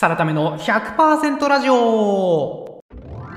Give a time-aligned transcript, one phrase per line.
[0.00, 2.69] サラタメの100%ラジオ。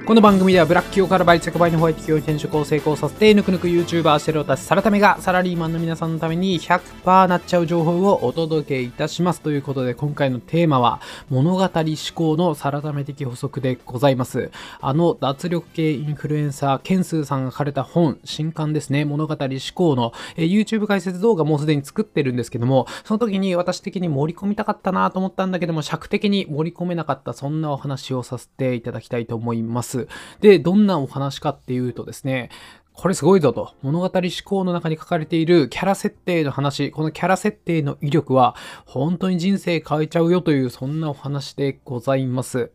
[0.06, 11.00] この番組ではブラック企業から倍着倍のホワイト企業に転職を成功させてぬくぬく YouTuber してる私サラタメがサラリーマンの皆さんのために100%なっちゃう情報をお届けいたしますということで今回のテーマは
[11.30, 11.70] 物語思
[12.14, 14.52] 考のサラタメ的補足でございます
[14.82, 29.93] あの脱力系インフルエンサーケンスーさんが書かれた本新刊ですね物語思考の、え YouTube 解説動画もうすでに作ってるんですけどもその時に私的に盛り込みたかったなと思ったんだけども尺的に盛り込めなかったそんなお話をさせていただきたいと思います。
[30.42, 32.50] で、どんなお話かっていうとですね、
[32.94, 33.74] これすごいぞと。
[33.82, 42.72] 物語思考の中に書かれているキャラ設定の話、このキャラ設定の威力は本当に人生変えちゃうよというそんなお話でございます。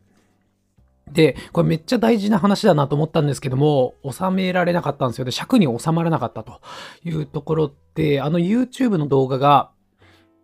[1.11, 5.25] で、これめっちゃ大事な話だなと思ったんですけども、収められなかったんですよ。
[5.25, 6.61] で、尺に収まらなかったと
[7.03, 9.71] いうところで、あの YouTube の動画が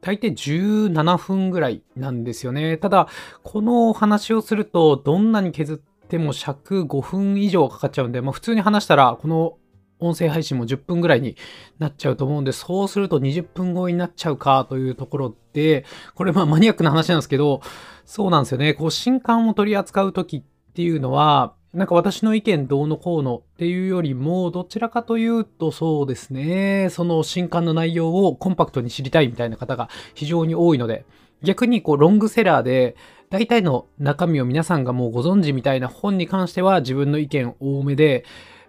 [0.02, 2.78] 大抵17分ぐらいなんですよね。
[2.78, 3.08] ただ、
[3.44, 9.58] このお話をすると、どんなに削ってでも尺5分以上かかっちゃうんで、まあ、普通に話したら、この
[10.00, 11.36] 音声配信も10分ぐらいに
[11.80, 17.62] なっちゃうと思うんで、そうすると20分後になっちゃうかというところで、これまあマニアックな話なんですけど、
[18.06, 18.74] そうなんですよね。
[18.74, 31.06] こう新刊を取り扱う時っていうのは、なんか私の意見どうのこうのっていうよりも、どちらかというとそうですね、その新刊の内容をコンパクトに知りたいみたいな方が非常に多いので、
[31.44, 32.96] 逆にこうロングセラーで
[33.30, 38.26] 大体の中身を皆さんがもうご存知みたいな本に関しては自分の意見多めで、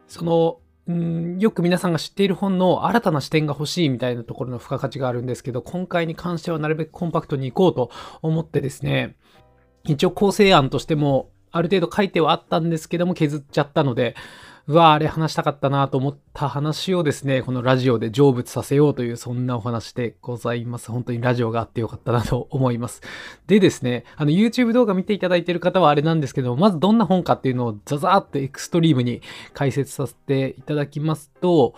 [0.08, 0.58] その、
[0.92, 7.90] んよく皆さんが知っている本の新たな視点が欲しいみたいなところの付加価値があるんですけど、今回に関してはなるべくコンパクトにいこうと
[8.22, 9.16] 思ってですね、
[9.84, 14.14] 一応構成案としてもある程度書いてはあったんですけども削っちゃったので、
[14.68, 20.90] うわあれ話したかったなと思った話をですね、このラジオで成仏させようというそんなお話でございます。
[20.90, 23.00] 本当にラジオがあってよかったなと思います。
[23.46, 29.22] でですね、あの YouTube 動画見ていただいている方はあれなんですけど、まずどんな本かっていうのをザザーってエクストリームに
[29.54, 31.74] 解説させていただきますと、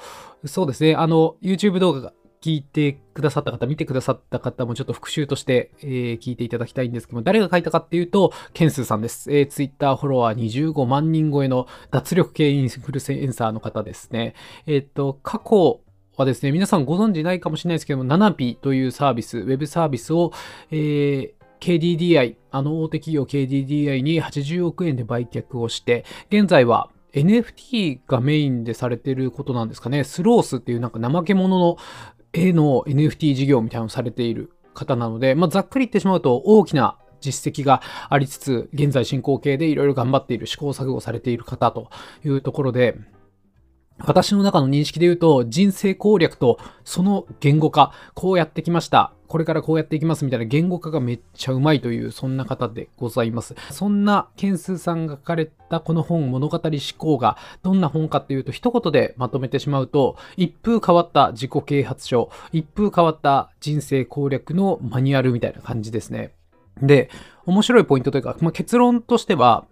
[0.46, 9.32] そうですね、あの YouTube 動画が聞いてくださった方、見てくださった方もちょっと復習として、えー、聞いていただきたいんですけども、誰が書いたかっていうと、ケンスーさんです。
[9.32, 14.34] えー、Twitter フォロワー25万人超えの脱力系インフルエンサーの方ですね。
[14.66, 15.80] えっ、ー、と、過去
[16.16, 20.32] はですね、皆さんご存知ないかもしれないですけども、ナナピというサービス、ウェブサービスを、
[20.70, 30.04] えー、KDDI、あの大手企業 KDDI に80億円で売却をして、現在は NFT がメインでされていることなんですかね。
[30.04, 31.78] スロースっていうなんか怠け者の
[32.32, 41.90] 絵の NFT 事業みたいなのをされている方なので、まあ、ざっくり言ってしまうと大きな実績がありつつ、現在進行形でいろいろ頑張っている試行錯誤されている方と
[42.24, 42.96] いうところで、
[44.00, 49.12] 私の中の認識で言うと、人生攻略とその言語化、こうやってきました。
[49.26, 53.54] これからこうやっていきますみたいな言語化がめっちゃうまいという、そんな方でございます。
[53.70, 66.32] そんなケンスーさんが書かれたこの本、物語思考がどんな本かっていうと、一言でまとめてしまうと、一風変わった自己啓発書、一風変わった人生攻略のマニュアルみたいな感じですね。
[66.80, 67.10] で、
[67.44, 69.66] 面白いポイントというか、まあ、結論としては、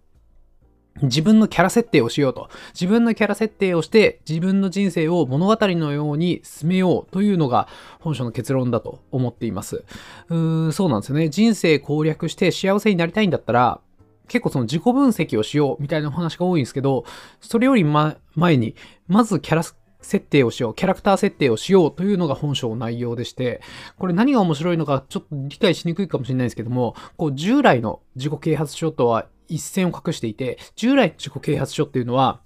[1.02, 2.48] 自分のキャラ設定をしようと。
[2.74, 7.68] 自分のキャラ設定をして、自分の人生を物語のように進めようというのが
[8.00, 9.84] 本書の結論だと思っています。
[10.28, 11.28] うーん、そうなんですよね。
[11.28, 13.80] 人生攻略して幸せになりたいんだったら、
[14.28, 17.04] 結構その自己分析をしようみたいなお話が多いんですけど、
[17.40, 18.74] それより、ま、前に、
[19.06, 19.62] まずキャラ
[20.06, 23.60] 設定をしよう、キャラクター設定をしようというのが本書の内容でして、
[23.98, 32.40] これ何が面白いのかちょっと理解しにくいかもしれないですけども、こう従来の自己啓発書とは一線を隠していて、従来の自己啓発書っていうのは、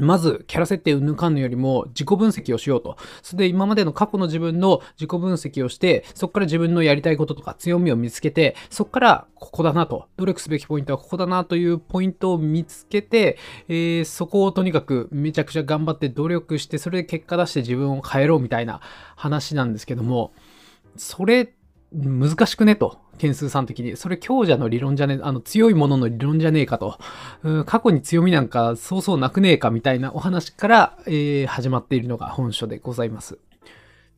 [0.00, 2.96] まず、キャラ設定を抜かんのよりも自己分析をしようと。
[3.22, 13.38] それで今までの過去の自分の自己分析をして、そこから自分のやりたいこととか強みを見つけて、そこからここだなと、努力すべきポイントはここだなというポイントを見つけて、
[13.68, 18.80] えー、そこをとにかくめちゃくちゃ頑張って努力して、それで結果出して自分を変えろみたいな
[19.16, 20.32] 話なんですけども、
[20.96, 21.54] それ
[21.92, 23.96] 難しくねと、件数算的に。
[23.96, 26.98] それ強者の理論じゃね、あの強いものの理論じゃねえかと。
[27.66, 33.38] 過去に強みなんかそうそうなくねえかみたいなお話から、えー、始まっているのが本書でございます。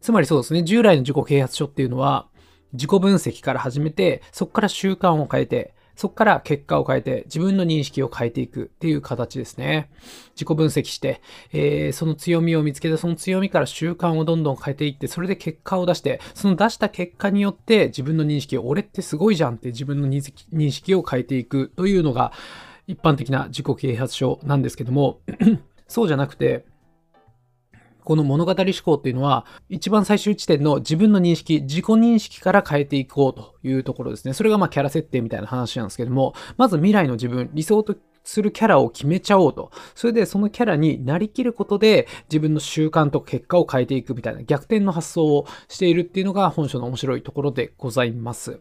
[0.01, 2.27] つまりそうですね、従来の自己啓発書っていうのは、
[2.73, 9.91] 自己分析から始めて、そこから習慣を変えて、そこから結果を変えて自分の認識を変えていくっていう形ですね。
[10.35, 11.23] 自己分析して、
[11.53, 22.33] えー、その強みを見つけて、その強みから習慣をどんどん変えていって、それで結果を出して、その出した結果によって自分の認識を、俺ってすごいじゃんって自分の認識を変えていくというのが
[22.87, 25.21] 一般的な自己啓発書なんですけども、
[25.89, 26.67] そうじゃなくて、
[28.07, 34.33] この物語思考っていうのは、一番最終地点の自分の認識、自己認識から変えていこうというところですね。
[34.33, 39.73] それがまあキャラ設定みたいな話なんですけども、まず未来の自分、理想とするキャラを決めちゃおうと。
[39.97, 48.61] それでそのキャラになりきることで自分の習慣と結果を変えていくみたいな逆転の発想をしているっていうのが本書の面白いところでございます。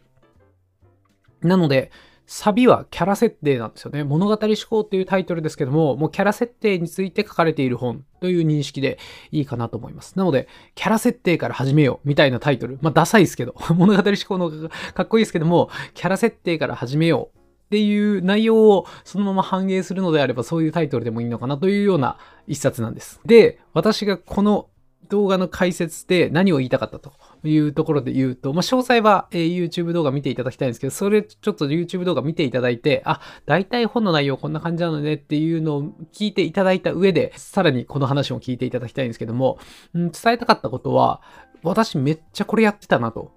[1.41, 1.91] なので、
[2.27, 4.03] サビはキャラ設定なんですよね。
[4.03, 8.97] 物語思考っていうタイトルですけども、もうキャラ設定について書かれている本という認識で
[9.31, 10.17] いいかなと思います。
[10.17, 12.79] なので、キャラ設定から始めようみたいなタイトル。
[12.81, 22.17] まあ、ダサいですけど、 物語思考の方がかっこいいですけども、キャラ設定から始めようっていう内容をそのまま反映するのであればそういうタイトルでもいいのかなというような
[22.47, 23.19] 一冊なんです。
[23.25, 24.67] で、私がこの
[25.09, 27.13] 動画の解説で何を言いたかったと
[27.43, 39.59] いうところで言うと、まあ、詳細は、え YouTube 動画見ていただきたいんですけど、それちょっと YouTube 動画見ていただいて、あ、大体本の内容こんな感じなのねっていうのを聞いていただいた上で、さらにこの話を聞いていただきたいんですけども、
[39.93, 41.21] うん、伝えたかったことは、
[41.63, 43.31] 私めっちゃこれやってたなと。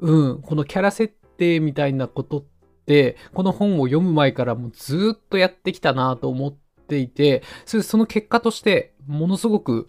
[0.00, 2.44] うん、このキャラ設定みたいなことっ
[2.86, 9.86] て、この本を読む前からもうずっとやってきたなと思ってていて、その結果として、ものすごく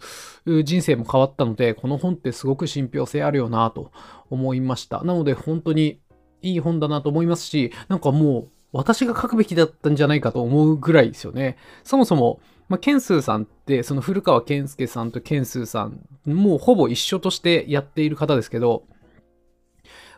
[0.64, 3.92] 人生も変わったので、この本ってすごく信憑性あるよなと
[4.30, 5.04] 思いました。
[5.04, 6.00] なので本当に
[6.42, 11.56] いい本だなと思いますし、なんかもう私が書くべきだったんじゃないかと思うぐらいですよね。
[11.84, 18.84] そもそも、まあ、ケンスーさんって、その古川健介さんとケンスーさん、もうほぼ一緒としてやっている方ですけど、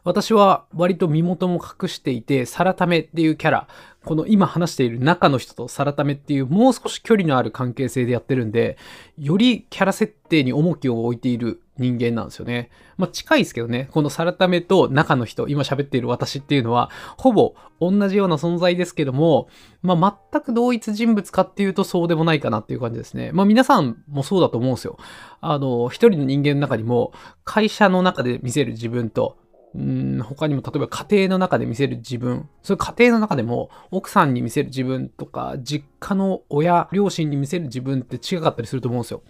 [0.07, 3.69] 私は割と身元も隠していて、サラタメっていうキャラ、
[4.05, 8.79] この今話している中の人とサラタメっていうもう少し距離のある関係性でやってるんで、
[9.19, 12.71] よりキャラ設定に重きを置いている人間なんですよね。
[12.97, 19.49] まあ近いですけどね、このサラタメと中の人、今喋っている私っていうのは、ほぼ同じような存在ですけども、
[19.83, 23.33] まあ全く同一人物かっていうとそうでもないかなっていう感じですね。
[23.33, 24.99] まあ皆さんもそうだと思うんですよ。
[25.41, 27.13] あの、一人の人間の中にも、
[27.43, 29.37] 会社の中で見せる自分と、
[29.77, 39.23] うん他にも例えば家庭の中で見せる自分、それ家庭の中でも奥さんに見せる自分とか、実家の親、両親に見せる自分って違かったりすると思うんですよ。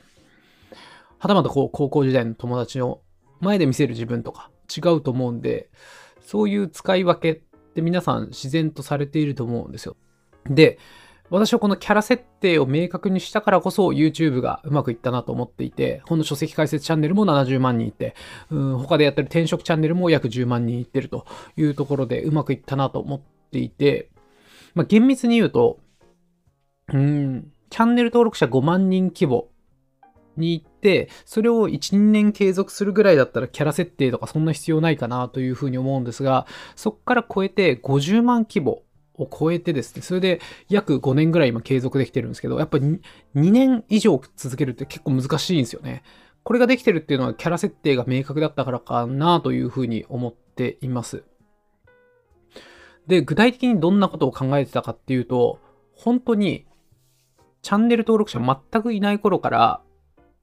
[1.19, 3.01] はたまたこう高校時代の友達の
[3.41, 5.69] 前で見せる自分とか違うと思うんで、
[6.21, 7.43] そういう使い分けっ
[7.75, 9.97] て皆さん自然とされていると思うんですよ。
[10.49, 10.79] で、
[11.31, 18.15] 私はこのキャラ設定を明確にしたからこそ YouTube がうまくいったなと思っていて、この書籍解説チャンネルも70万人いて、
[18.51, 21.27] うん、他でやってる転職チャンネルも約10万人いってると
[21.57, 23.21] いうところでうまくいったなと思っ
[23.51, 24.11] ていて、
[24.75, 25.79] まあ、厳密に言うと、
[26.93, 29.49] うん、チャンネル登録者5万人規模
[30.37, 36.47] に行って、それを1、2年継続するぐらいだったらキャラ設定とかそんな必要ないかなというふうに思うんですが、
[36.77, 38.83] そこから超えて50万規模
[39.19, 43.01] を超えてですね、それで約5年ぐらい今継続できてるんですけど、やっぱり
[43.35, 46.03] 2, 年以上続けるって結構難しいんですよね。
[46.43, 51.25] これができてるっていうのはキャラ設定が明確だったからかなというふうに思っています。
[53.07, 55.59] で、具体的にどんなことを考えてたかっていうと、
[55.93, 56.67] 本当に
[57.63, 59.81] チャンネル登録者全くいない頃から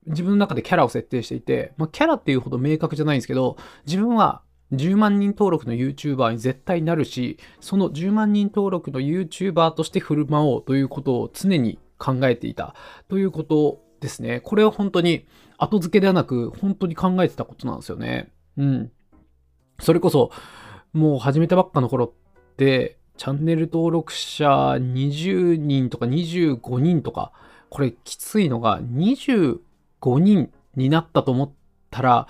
[0.07, 4.41] 自分の中でキャラを設定していて、まあ、キャラっていうほど明確じゃないんですけど、自分は
[4.73, 12.75] 10万人登録の YouTuber に絶対なるし、その10万人登録の YouTuber として振る舞おうということを常に考えていた
[13.07, 14.41] ということですね。
[14.41, 15.25] これは本当に
[15.57, 18.31] 後付けではなく、本当に考えてたことなんですよね。
[18.57, 18.91] うん。
[19.79, 20.31] それこそ、
[20.91, 27.31] もう始めたばっかの頃って、チャンネル登録者20人とか25人とか、
[27.69, 29.59] これきついのが25
[30.19, 31.51] 人になったと思っ
[31.89, 32.27] たら、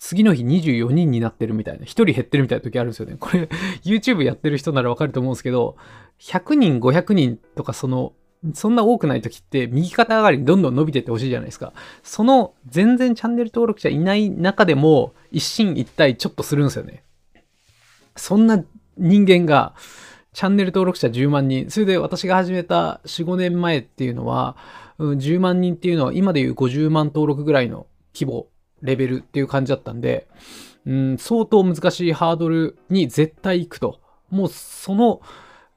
[0.00, 3.16] 次の日24人になってるみたいな、1人減ってるみたいな時あるんですよね。
[3.20, 3.48] これ、
[3.84, 5.76] YouTube やってる人ならわかると思うんですけど、
[6.20, 8.14] 100人、500人とかその、
[8.54, 11.74] そんな多くない時って右肩上がりにどんどん伸びてってほしいじゃないですか。
[12.02, 17.04] その全然チャンネル登録者いない中でも一進一退ちょっとするんですよね。
[18.16, 18.64] そんな
[18.96, 19.74] 人間が
[20.32, 24.56] チャンネル登録者10万人、それで私が始めた4、5年前っていうのは、
[24.98, 28.46] 10万人っていうのは今でいう50万登録ぐらいの規模
[28.82, 30.28] レベルっていう感じだったんで、
[30.86, 34.00] うん、相当難しいハードルに絶対行くと。
[34.30, 35.20] もうその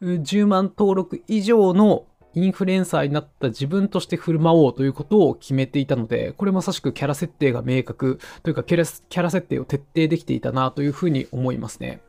[0.01, 2.05] 10万登録以上の
[2.35, 12.01] インフルエンサーになった自分として振る舞おうということを決めていたので、これまさしくキャラ設定が明確というかキャラキャラ設定を徹底できていたなというふうに思いますね。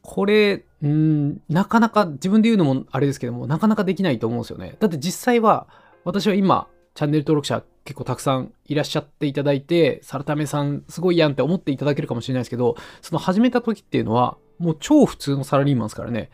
[0.00, 4.76] これ、うん、なかなか自分で言うのもあれですけども、なかなかできないと思うんですよね。
[4.80, 5.68] だって実際は
[6.04, 16.30] 私は今チャンネル登録者結構たくさんいらっしゃっていただいて、サルタメさんすごいやんって思っていただけるかもしれないですけど、その始めた時っていうのは、もう超普通のサラリーマンですからね。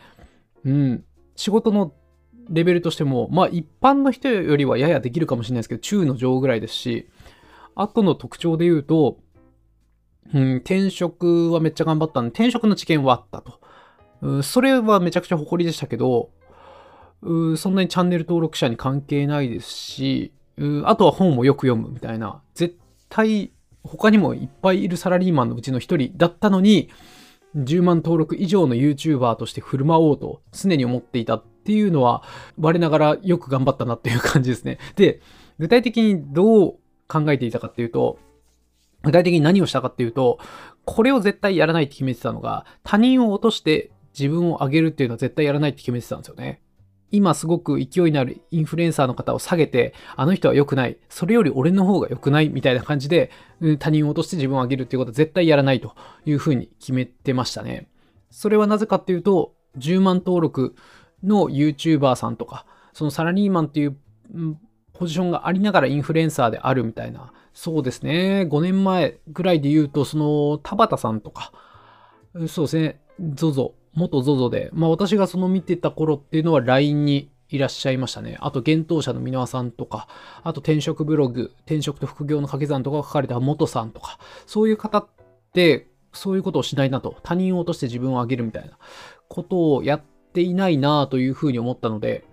[0.65, 1.05] うん。
[1.37, 1.95] 仕事の
[2.51, 7.09] レベルとしても、まあ一般の人よりはややできるかもしれないですけど、中の上ぐらいですし、
[7.75, 9.19] 後の特徴で言うと、
[10.35, 13.61] うん、転職はめっちゃ頑張ったんで、転職の知見はあったと。
[14.21, 16.31] うん、それはめちゃくちゃ誇りでしたけど、
[17.23, 20.33] うん、そんなにチャンネル登録者に関係ないですし、
[20.85, 22.77] あとは本もよく読むみたいな、絶
[23.09, 26.91] 対他にもいっぱいいるサラリーマンのうちの一人だったのに、
[27.57, 32.23] 10万登録以上の YouTuber として振る舞おうと常に思っていたっていうのは、
[32.59, 34.79] 我ながらよく頑張ったなっていう感じですね。
[34.97, 35.21] で、
[35.59, 38.19] 具体的にどう考えていたかっていうと、
[39.03, 40.39] 具体的に何をしたかっていうと、
[40.85, 46.61] これを絶対やらないって決めてたのが、他人を落として自分を上げるっていうのは絶対やらないって決めてたんですよね。
[47.11, 50.99] 今すごく勢いのあるインフルエンサーの方を下げて、あの人は良くない。
[51.09, 53.31] それより俺の方が良くないみたいな感じで、
[53.79, 55.95] 他人を落として自分を上げるっていうことは絶対やらないと
[56.27, 57.89] いうふうに決めてましたね。
[58.31, 60.75] それはなぜかっていうと、10万登録
[61.23, 63.97] の YouTuber さんとか、そのサラリーマンっていう
[64.93, 67.33] ポジションがありながらインフルエンサーであるみたいな。
[67.55, 68.47] そうですね。
[68.49, 71.53] 5年前ぐらいで言うと、その田畑さんとか、
[72.49, 73.01] そうですね。
[73.21, 78.37] ZOZO 元 ZOZO で、まあ私がその見てた頃っていうのは LINE にいらっしゃいましたね。
[78.41, 80.09] あと、幻冬者の箕輪さんとか、
[80.43, 85.09] あと転職ブログ、転職と副業の掛け算とか書かれた元さんとか、そういう方っ
[85.53, 88.79] て、そういうことをしないなと、他人を落として自分を上げるみたいな。
[89.29, 90.03] ことをやっ
[90.33, 92.25] ていないなというふうに思ったので、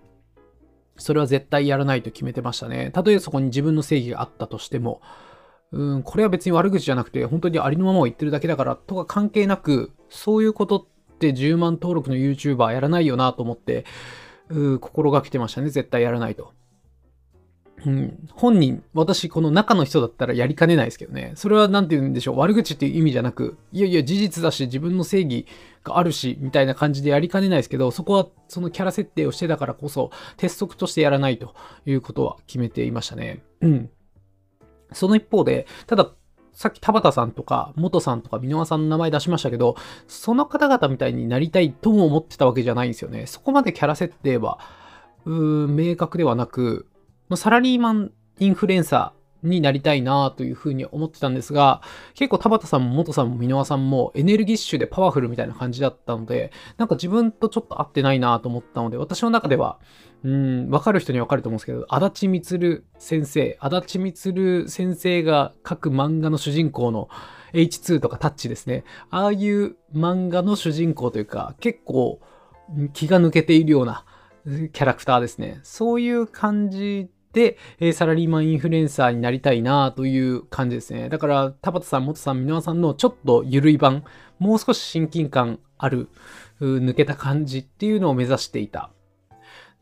[0.97, 2.91] それは絶対やらないと決めてましたね。
[2.91, 5.01] たとえそこに自分の正義があったとしても、
[5.71, 13.85] うん、これは別に悪口じゃなくて、本当にありのままを言ってるだけだからとか関係なく、そういうことってって10万登録の YouTuber やらないよなと思って、
[14.49, 15.69] う心がけてましたね。
[15.69, 16.53] 絶対やらないと。
[17.85, 21.33] うん、本人、私、この中の人だったらやりかねないですけどね。
[21.35, 22.39] それは何て言うんでしょう。
[22.39, 25.45] 悪口っていう意味じゃなく、いやいや、事実だし、自分の正義
[25.83, 31.53] があるし、みたいな感じでやりかねないですけど、そこはそのキャラ設定をしてたからこそ、鉄則としてやらないと
[31.85, 33.43] いうことは決めていましたね。
[33.61, 33.89] うん。
[34.91, 36.11] その一方で、ただ、
[36.55, 39.75] さっき田畑さんとか、元さんとか、箕輪さんの名前出しましたけど、
[40.07, 43.27] その方々みたいになりたいとも思ってたわけじゃないんですよね。
[43.27, 44.57] そこまでキャラ設定は、
[45.25, 46.87] うーん明確ではなく、
[47.35, 51.81] サラリーマンインフルエンサーになりたいなというふうに思ってたんですが、
[52.13, 59.79] 結構田畑さんも元さんも箕輪さんもエネルギッシュでパワフルみたいな感じだったので、なんか自分とちょっと合ってないなと思ったので、私の中では、
[60.23, 67.09] うん、わかる人にわかると思うんですけど、足立光先生、足立光先生が書く漫画の主人公の
[67.53, 68.83] H2 とかタッチですね。
[69.09, 72.19] ああいう漫画の主人公というか、結構
[72.93, 74.03] 気が抜けているような
[74.45, 75.59] キャラクターですね。
[75.63, 77.57] そういう感じで、
[77.93, 81.09] サラリーマンインフルエンサーになりたいなという感じですね。
[81.09, 84.05] だから、田畑さん、元さん、箕輪さんのちょっと緩い版、
[84.39, 86.07] もう少し親近感ある、
[86.61, 88.89] 抜けた感じっていうのを目指していた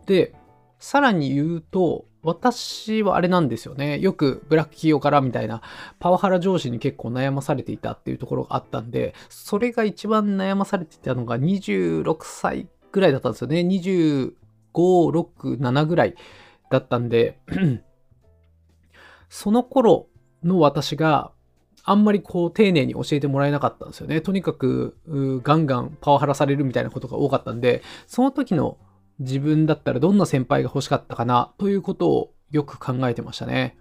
[0.07, 0.33] で、
[0.79, 3.99] さらに言うと、私はあれなんですよね。
[3.99, 5.61] よくブラック企業からみたいな
[5.99, 13.59] パワハラ上司に結構悩まされていたっていうところがあったんで、それが一番悩まされていたのが26歳ぐらいだったんですよね。
[13.59, 14.33] 25、
[14.73, 16.15] 6、7ぐらい
[16.73, 17.39] だったんで
[19.29, 20.07] その頃
[20.43, 21.31] の私が
[21.85, 24.21] あんまりこう丁寧に教えてもらえなかったんですよね。
[24.21, 24.97] とにかく
[25.43, 28.77] ガンガンパワハラされるみたいなことが多かったんで、その時の
[29.19, 33.77] 自分だったらどんな先輩が欲しかったかなということをよく考えてましたね。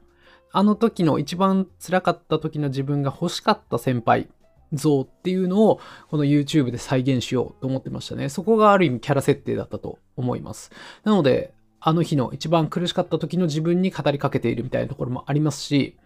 [0.52, 4.28] あの時の一番辛かった時の自分が欲しかった先輩
[4.72, 5.80] 像っていうのを
[6.10, 8.28] この YouTube で再現しようと思ってましたね。
[8.28, 10.72] そこがある意味キャラ設定だったと思います。
[11.04, 15.98] なので、あの日の一番苦しかった時の自分に語りかけているみたいなところもありますし、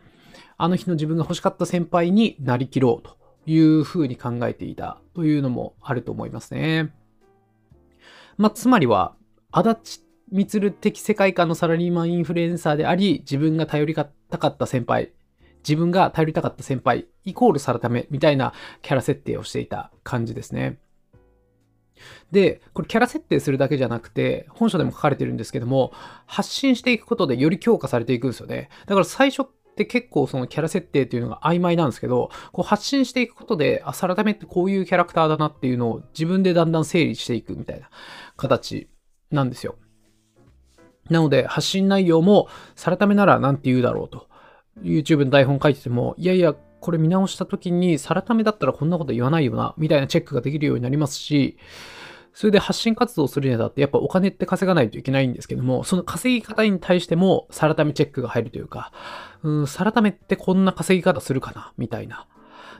[0.57, 6.95] あの日の自分が欲しかった先輩になりきろうというふうに考えていたというのもあると思いますね。
[8.39, 9.17] まあ、つまりは、
[9.53, 10.01] 足
[10.33, 15.13] 立光的世界観のサラリーマンインフルエンサーであり、自分が頼りたかった先輩、
[15.59, 20.79] 自分が頼りたかった先輩、イコールさらためみたいなキャラ設定をしていた感じですね。
[22.31, 25.93] で、これキャラ設定するだけじゃなくて、本書でも書かれてるんですけども、
[26.27, 28.69] 発信していくことでより強化されていくんですよね。
[28.87, 37.91] だから最初って結構そのキャラ設定っていうのが曖昧なんですけど、こう発信していくことで、あ、サラダメってこういうキャラクターだなっていうのを自分でだんだん整理していくみたいな
[38.37, 38.89] 形
[39.31, 39.77] なんですよ。
[41.11, 44.29] なので、発信内容も、さらためなら何て言うだろうと。
[44.83, 51.57] YouTube の台本書いてても、いやいや、これ見直した時に、さらためだったらこんなこと言わないよな、みたいなチェックができるようになりますし、
[52.33, 58.93] それで発信活動するにあたって、やっぱお金って稼がないといけないんですけども、その稼ぎ方に対しても、さらためチェックが入るというか、
[59.43, 62.27] うん、さらためってこんな稼ぎ方するかな、みたいな。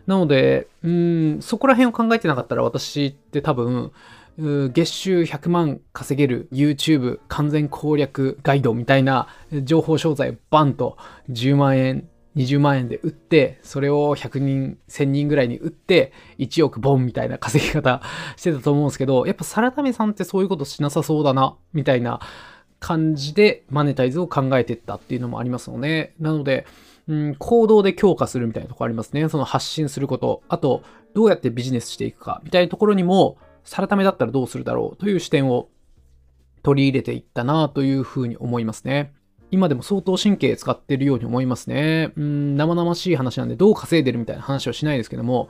[0.07, 3.93] なので、うん、そこら辺を考えてなかったら私って多分、
[4.39, 10.99] 月収100万稼げる YouTube 完全攻略ガイドみたいな情報商材バンと
[11.31, 12.07] 10万円
[12.37, 18.03] 20万円で売って、それを100人、1000人ぐらいに売って、1億ボンみたいな稼ぎ方
[18.37, 22.21] してたと思うんですけど、やっぱサラタメさんってそういうことしなさそうだな、みたいな
[22.79, 26.15] 感じでマネタイズを考えてったっていうのもありますよね。
[26.21, 26.67] なので、
[27.09, 29.29] うん、行動で強化するみたいなとこありますね。
[29.29, 30.43] その発信すること。
[30.49, 30.83] あと、
[31.15, 35.69] どうやってビジネスしていくか、みたいなところにも、サラタメだったらどうするだろうという視点を
[36.63, 39.13] 取り入れていったなというふうに思いますね。
[39.51, 42.13] 今でも相当神経使ってるように思いますね。
[42.17, 45.49] うん、生々しい話なんでどう稼いでるみたいな話はしないですけども、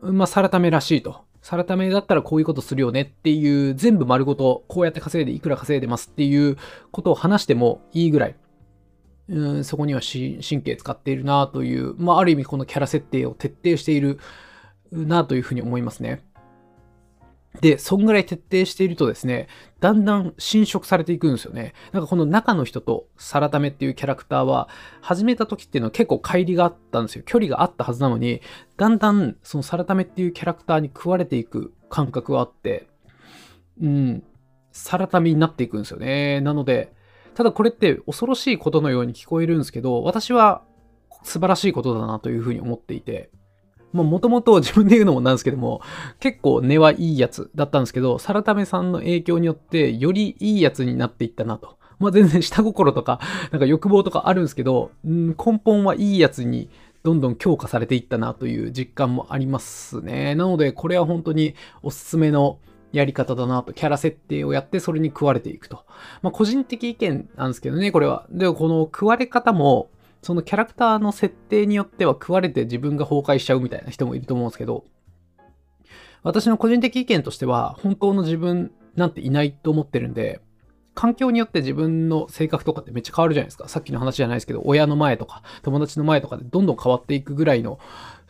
[0.00, 1.24] まあ、サラタメらしいと。
[1.42, 6.56] サラタメだったらこういうことするよねっていう、全部丸ごとこうやって稼いでいくら稼いでますっていう
[6.90, 8.36] ことを話してもいいぐらい、
[9.28, 14.18] うん、そこには神経使っているなという、まあ、ある意味このキャラ設定を徹底している
[14.90, 16.24] なというふうに思いますね。
[17.60, 19.48] で、そんぐらい徹底しているとですね、
[19.80, 21.74] だんだん侵食されていくんですよね。
[21.92, 24.68] なんかこの中の人とサラタメっていうキャラクターは、
[25.00, 27.24] 始めた時っていうのは結構乖離があったんですよ。
[27.24, 28.40] 距離があったはずなのに、
[28.76, 32.88] だんだんそのサラタメっていうキャラクターに食われていく感覚があって、
[33.80, 34.22] うん、
[34.72, 36.40] サラタメになっていくんですよね。
[36.40, 36.92] なので、
[37.34, 40.62] ただこれって恐ろしいことのように聞こえるんですけど、私は
[41.22, 43.30] 素晴らしいことだなというふうに思っていて、
[44.04, 45.80] もともと自分で言うのもなんですけども、
[46.20, 51.76] 結構根はいいやつだったんですけど、サラタメさんの影響によって、よりいいやつになっていったなと。
[51.98, 56.68] まあ全然下心とか、 なんか欲望とかあるんですけど、うん、根本はいいやつに
[57.02, 60.34] どんどん強化されていったなという実感もありますね。
[60.34, 62.58] なので、これは本当におすすめの
[62.92, 65.84] やり方だなと、キャラ設定をやってそれに食われていくと。
[66.22, 68.26] まあ個人的意見なんですけどね、これは。
[68.30, 69.88] で、この食われ方も、
[70.26, 74.84] そのキャラクターの設定によっては食われて自分が崩壊しちゃうみたいな人もいると思うんですけど、
[76.24, 80.40] 私の個人的意見としては、本当の自分なんていないと思ってるんで、
[80.94, 83.68] 環境によって自分の性格とかってめっちゃ変わるじゃないですか。
[83.68, 87.78] さっきの話じゃないですけど、親の前とか友達の前とかでどんどん変わっていくぐらいの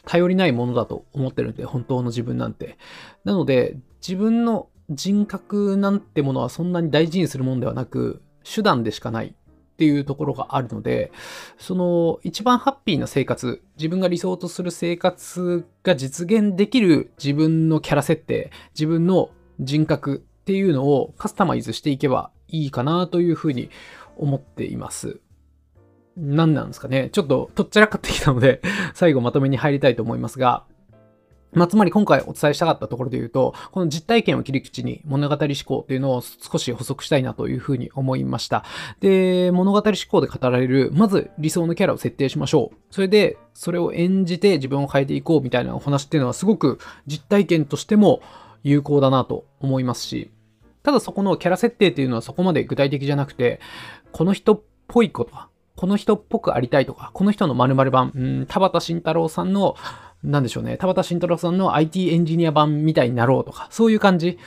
[0.04, 2.76] 頼りないものだと思ってるんで、本当の自分なんて。
[3.24, 9.34] なので、自分の人格なんてものはそんなに大事にするもんではなく、手段でしかない
[9.76, 11.12] っていうところがあるので、
[11.58, 19.28] その一番ハッピーな生活、自分が理想とする生活が実現できる自分のキャラ設定、自分の
[19.60, 23.68] 人格っていうのをカスタマイズしていけばいいかなというふうに
[24.16, 25.20] 思っています。
[26.16, 27.10] 何なんですかね。
[27.12, 28.62] ちょっととっちゃらかってきたので、
[28.94, 30.64] 最後まとめに入りたいと思いますが、
[31.56, 38.62] まあ、つまり今回お伝えしたかったところで言うと、この実体験を切り口に物語思考っていうのを少し補足したいなというふうに思いました。
[39.00, 42.76] で、物語思考で語られる、まず理想のキャラを設定しましょう。
[42.90, 48.20] それで、それを演じて自分を変えていこうみたいなお話っていうのはすごく実体験としても
[48.62, 50.30] 有効だなと思いますし、
[50.82, 53.60] ただそこのキャラ設定っていうのはそこまで具体的じゃなくて、
[54.12, 55.32] この人っぽいこと、
[55.76, 59.76] この人っぽくありたいとか、この人の〇〇版、うん、田畑慎太郎さんの
[60.24, 64.38] なんでしょうね、田畑慎太郎さんの IT エンジニア版みたいになろうとか、そういう感じ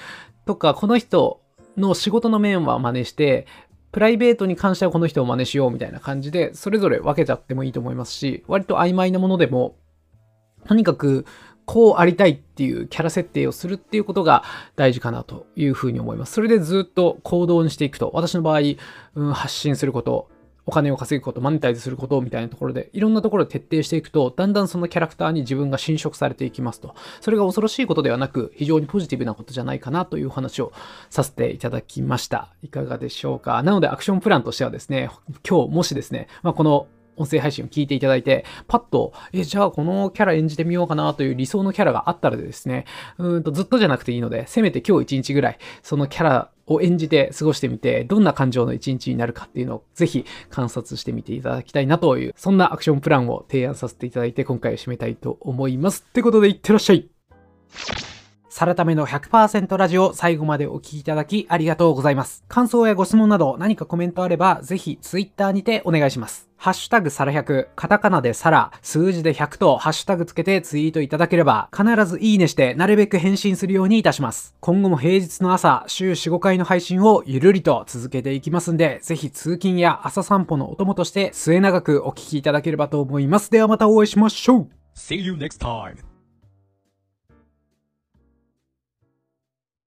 [0.46, 1.42] とか、この人
[1.78, 3.48] の仕事の面は真似して、
[3.92, 9.78] プライベートに関してはこの人を真似しようみたいな感じで、それぞれ分けちゃってもいいと思いますし、割と曖昧なものでも、
[10.68, 11.26] とにかく
[11.66, 14.44] こうありたいっていうキャラ設定をするっていうことが
[14.76, 16.34] 大事かなというふうに思います。
[16.34, 18.60] それでずっと行動にしていくと、私の場合、
[19.16, 20.30] うん、発信すること、
[20.70, 26.94] お金を稼ぐこと、マネタイズすることみたいなところで、いろんなところで徹底していくと、だんだんそのキャラクターに自分が侵食されていきますと。
[27.22, 30.72] それが恐ろしいことではなく、非常にポジティブなことじゃないかなというお話を
[31.10, 32.54] させていただきました。
[32.62, 33.64] いかがでしょうか？
[33.64, 35.10] なので、アクションプランとしてはですね、
[35.50, 36.88] 今日もしですね、まあ、この
[37.20, 42.86] 音声配信を聞いていただいて、パッと、え、じゃあこのキャラ演じてみようかなという理想のキャラがあったらですね、
[43.18, 56.06] うんとずっとじゃなくていいので、せめて今日一日ぐらい、そのキャラを演じて過ごしてみて、どんな感情の一日になるかっていうのをぜひ観察してみていただきたいなという、そんなアクションプランを提案させていただいて、今回を締めたいと思います。
[56.08, 57.10] ってことで、いってらっしゃい
[58.50, 62.44] サラタメの100%ラジオ最後までお聴きいただきありがとうございます。
[62.48, 66.50] 感想やご質問など何かコメントあればぜひ Twitter にてお願いします。
[66.58, 74.56] ハッシュタグサラ100、カタカナでサラ、数字で100とハッシュタグつけてツイートいただければ必ずいいねしてなるべく返信するようにいたします。
[74.60, 83.52] 今後も平日の朝、週4、5回の配信をゆるりと続けていきますんで、ぜひ通勤や朝散歩のお供として末永くお聴きいただければと思います。
[83.52, 86.09] ではまたお会いしましょう See you next time!